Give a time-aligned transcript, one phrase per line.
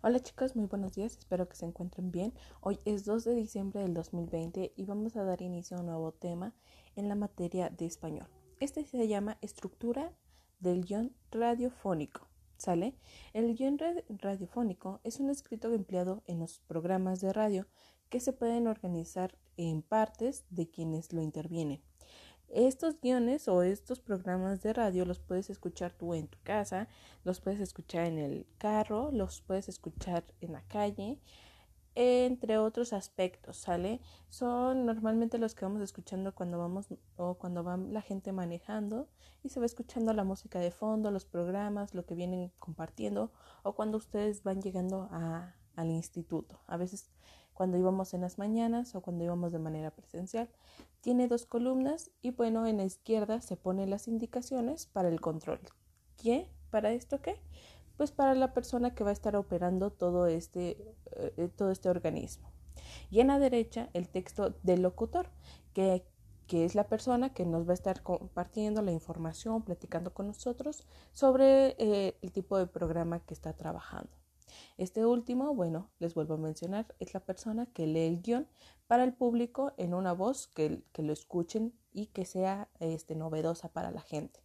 [0.00, 2.32] Hola chicos, muy buenos días, espero que se encuentren bien.
[2.60, 6.12] Hoy es 2 de diciembre del 2020 y vamos a dar inicio a un nuevo
[6.12, 6.54] tema
[6.94, 8.28] en la materia de español.
[8.60, 10.12] Este se llama estructura
[10.60, 12.28] del guion radiofónico.
[12.58, 12.94] ¿Sale?
[13.32, 13.76] El guion
[14.08, 17.66] radiofónico es un escrito empleado en los programas de radio
[18.08, 21.82] que se pueden organizar en partes de quienes lo intervienen.
[22.48, 26.88] Estos guiones o estos programas de radio los puedes escuchar tú en tu casa,
[27.24, 31.18] los puedes escuchar en el carro, los puedes escuchar en la calle,
[31.94, 34.00] entre otros aspectos, ¿sale?
[34.28, 39.08] Son normalmente los que vamos escuchando cuando vamos o cuando va la gente manejando
[39.42, 43.74] y se va escuchando la música de fondo, los programas, lo que vienen compartiendo o
[43.74, 46.60] cuando ustedes van llegando a, al instituto.
[46.66, 47.10] A veces
[47.58, 50.48] cuando íbamos en las mañanas o cuando íbamos de manera presencial.
[51.00, 55.58] Tiene dos columnas y bueno, en la izquierda se ponen las indicaciones para el control.
[56.22, 56.48] ¿Qué?
[56.70, 57.34] ¿Para esto qué?
[57.96, 62.48] Pues para la persona que va a estar operando todo este, eh, todo este organismo.
[63.10, 65.28] Y en la derecha el texto del locutor,
[65.74, 66.06] que,
[66.46, 70.86] que es la persona que nos va a estar compartiendo la información, platicando con nosotros
[71.10, 74.12] sobre eh, el tipo de programa que está trabajando.
[74.78, 78.46] Este último, bueno, les vuelvo a mencionar, es la persona que lee el guion
[78.86, 83.90] para el público en una voz que, lo escuchen y que sea este, novedosa para
[83.90, 84.40] la gente.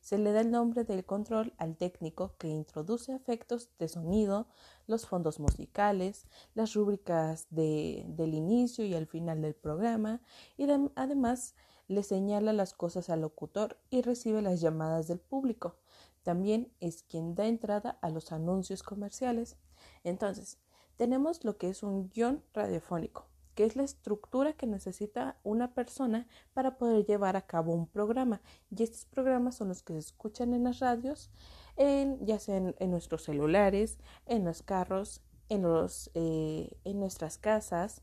[0.00, 4.46] Se le da el nombre del control al técnico que introduce efectos de sonido,
[4.86, 10.20] los fondos musicales, las rúbricas del inicio y al final del programa
[10.58, 11.54] y además
[11.86, 15.76] le señala las cosas al locutor y recibe las llamadas del público.
[16.22, 19.56] También es quien da entrada a los anuncios comerciales.
[20.04, 20.58] Entonces,
[20.96, 26.26] tenemos lo que es un guion radiofónico, que es la estructura que necesita una persona
[26.54, 28.40] para poder llevar a cabo un programa.
[28.70, 31.30] Y estos programas son los que se escuchan en las radios,
[31.76, 38.02] en, ya sea en, nuestros celulares, en los carros, en, los, eh, en nuestras casas,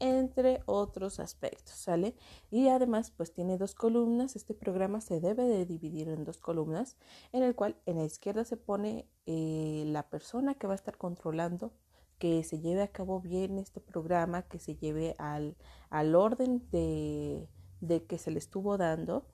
[0.00, 2.14] entre otros aspectos, ¿sale?
[2.50, 4.36] Y además, pues tiene dos columnas.
[4.36, 6.96] Este programa se debe de dividir en dos columnas,
[7.32, 10.96] en el cual en la izquierda se pone eh, la persona que va a estar
[10.96, 11.72] controlando
[12.18, 15.56] que se lleve a cabo bien este programa, que se lleve al,
[15.90, 17.48] al orden de,
[17.80, 19.26] de que se le estuvo dando.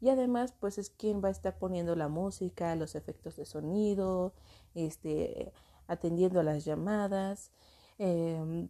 [0.00, 4.34] Y además, pues es quien va a estar poniendo la música, los efectos de sonido,
[4.74, 5.52] este,
[5.86, 7.52] atendiendo a las llamadas.
[7.98, 8.68] Eh,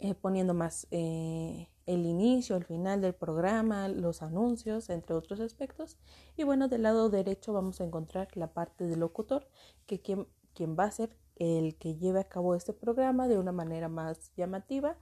[0.00, 5.98] eh, poniendo más eh, el inicio, el final del programa, los anuncios, entre otros aspectos.
[6.36, 9.48] Y bueno, del lado derecho vamos a encontrar la parte del locutor,
[9.86, 13.52] que quien, quien va a ser el que lleve a cabo este programa de una
[13.52, 14.96] manera más llamativa.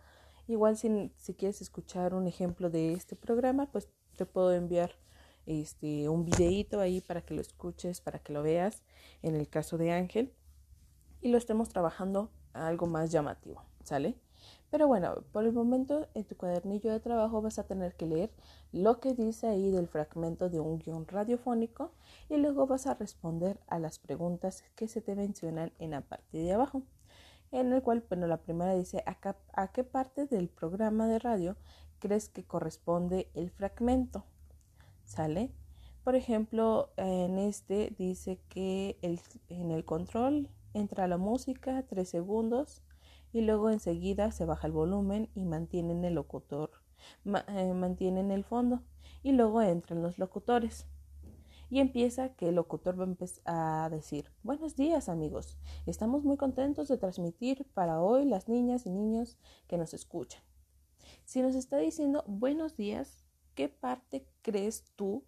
[0.49, 4.93] Igual si, quieres escuchar un ejemplo de este programa, pues te puedo enviar
[5.45, 8.83] este, un videíto ahí para que lo escuches, para que lo veas,
[9.23, 10.33] en el caso de Ángel,
[11.21, 14.17] y lo estemos trabajando algo más llamativo, ¿sale?
[14.71, 18.31] Pero bueno, por el momento en tu cuadernillo de trabajo vas a tener que leer
[18.73, 21.93] lo que dice ahí del fragmento de un guion radiofónico
[22.29, 26.39] y luego vas a responder a las preguntas que se te mencionan en la parte
[26.39, 26.83] de abajo.
[27.53, 31.56] En el cual, bueno, la primera dice, ¿a, qué parte del programa de radio
[32.01, 34.25] crees que corresponde el fragmento?
[35.05, 35.53] ¿Sale?
[36.03, 38.99] Por ejemplo, en este dice que
[39.49, 42.83] en el control entra la música, tres segundos,
[43.37, 46.71] y luego enseguida se baja el volumen y mantienen el locutor,
[47.27, 48.81] eh, mantienen el fondo
[49.23, 50.87] y luego entran los locutores.
[51.69, 53.15] Y empieza que el locutor va
[53.45, 58.91] a decir, buenos días amigos, estamos muy contentos de transmitir para hoy las niñas y
[58.91, 59.37] niños
[59.69, 60.41] que nos escuchan.
[61.27, 65.25] Si nos está diciendo buenos días, ¿qué parte crees tú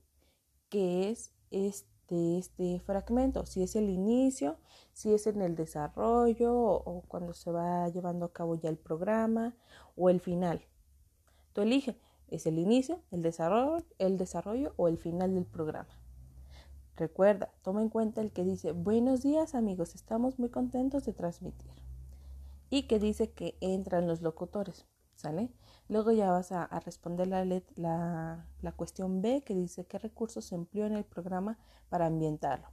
[0.70, 1.97] que es este?
[2.08, 4.56] De este fragmento, si es el inicio,
[4.92, 9.54] si es en el desarrollo o, cuando se va llevando a cabo ya el programa
[9.96, 10.62] o el final.
[11.52, 11.96] Tú eliges,
[12.28, 15.88] es el inicio, el desarrollo, el desarrollo o el final del programa.
[16.96, 21.70] Recuerda, toma en cuenta el que dice, buenos días amigos, estamos muy contentos de transmitir.
[22.70, 24.86] Y que dice que entran los locutores.
[25.18, 25.50] ¿Sale?
[25.88, 30.54] Luego ya vas a, responder la, la, la, cuestión B que dice qué recursos se
[30.54, 32.68] empleó en el programa para ambientarlo.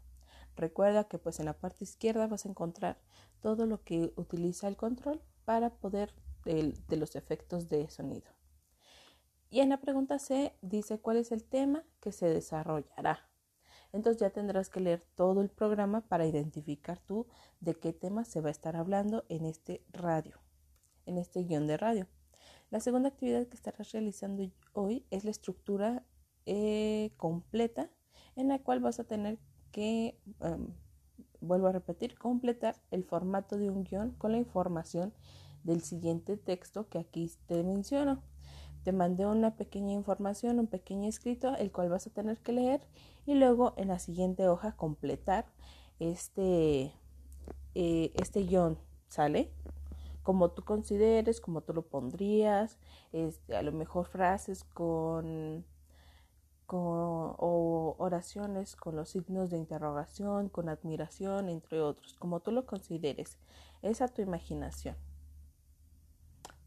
[0.56, 3.00] Recuerda que pues en la parte izquierda vas a encontrar
[3.42, 6.14] todo lo que utiliza el control para poder
[6.46, 8.32] de, de los efectos de sonido.
[9.50, 13.28] Y en la pregunta C dice cuál es el tema que se desarrollará.
[13.92, 17.26] Entonces ya tendrás que leer todo el programa para identificar tú
[17.60, 20.42] de qué tema se va a estar hablando en este radio,
[21.08, 22.08] en este guion de radio.
[22.76, 26.04] La segunda actividad que estarás realizando hoy es la estructura
[26.46, 27.90] eh, completa
[28.36, 29.40] en la cual vas a tener
[29.72, 30.74] que em,
[31.40, 35.14] vuelvo a repetir, completar el formato de un guion con la información
[35.64, 38.22] del siguiente texto que aquí te menciono.
[38.84, 42.82] Te mandé una pequeña información, un pequeño escrito, el cual vas a tener que leer
[43.26, 45.46] y luego en la siguiente hoja completar
[46.00, 46.92] este,
[47.74, 49.54] eh, este guion, ¿sale?
[50.26, 52.78] Como tú consideres, como tú lo pondrías,
[53.14, 55.64] este, a lo mejor frases con
[56.66, 62.66] con, o oraciones con los signos de interrogación, con admiración, entre otros, como tú lo
[62.66, 63.38] consideres.
[63.82, 64.96] Es a tu imaginación.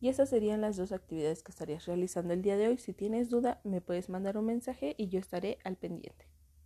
[0.00, 2.78] Y esas serían las dos actividades que estarías realizando el día de hoy.
[2.78, 6.26] Si tienes duda, me puedes mandar un mensaje y yo estaré al pendiente.